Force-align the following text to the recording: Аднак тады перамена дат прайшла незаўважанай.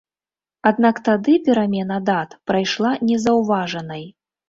Аднак 0.69 1.01
тады 1.09 1.37
перамена 1.51 2.01
дат 2.09 2.35
прайшла 2.51 2.99
незаўважанай. 3.09 4.07